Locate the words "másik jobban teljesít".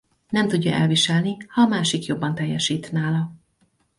1.67-2.91